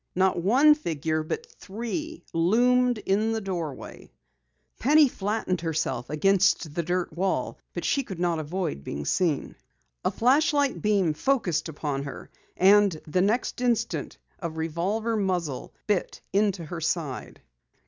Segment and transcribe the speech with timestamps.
[0.15, 4.09] Not one figure but three loomed in the doorway!
[4.79, 7.59] Penny flattened herself against the dirt wall.
[7.75, 9.55] But she could not avoid being seen.
[10.03, 16.65] A flashlight beam focused upon her, and the next instant a revolver muzzle bit into
[16.65, 17.39] her side.